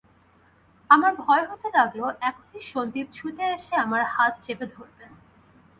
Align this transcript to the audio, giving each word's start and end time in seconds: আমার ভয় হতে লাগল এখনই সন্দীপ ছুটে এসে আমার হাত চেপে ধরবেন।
আমার 0.89 1.11
ভয় 1.17 1.43
হতে 1.49 1.67
লাগল 1.77 1.99
এখনই 2.29 2.61
সন্দীপ 2.71 3.07
ছুটে 3.13 3.43
এসে 3.55 3.73
আমার 3.85 4.01
হাত 4.13 4.33
চেপে 4.43 4.65
ধরবেন। 4.67 5.11